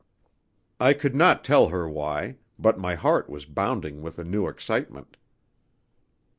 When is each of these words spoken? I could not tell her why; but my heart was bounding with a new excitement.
I 0.79 0.93
could 0.93 1.13
not 1.13 1.43
tell 1.45 1.69
her 1.69 1.87
why; 1.87 2.37
but 2.57 2.79
my 2.79 2.95
heart 2.95 3.29
was 3.29 3.45
bounding 3.45 4.01
with 4.01 4.17
a 4.17 4.23
new 4.23 4.47
excitement. 4.47 5.15